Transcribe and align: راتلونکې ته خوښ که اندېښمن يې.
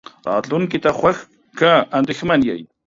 راتلونکې 0.29 0.77
ته 0.83 0.91
خوښ 0.99 1.17
که 1.59 1.71
اندېښمن 1.97 2.39
يې. 2.49 2.57